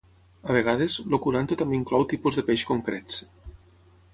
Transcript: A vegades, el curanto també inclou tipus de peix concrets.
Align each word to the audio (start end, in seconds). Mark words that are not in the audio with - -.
A 0.51 0.53
vegades, 0.55 0.95
el 1.03 1.19
curanto 1.25 1.57
també 1.63 1.77
inclou 1.81 2.07
tipus 2.15 2.41
de 2.41 2.45
peix 2.49 2.65
concrets. 2.71 3.21